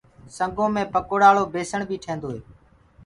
سنگو 0.35 0.65
مي 0.73 0.83
پڪوڙآݪو 0.93 1.43
بيسڻ 1.53 1.81
بي 1.89 1.97
ٺيندوئي 2.03 2.39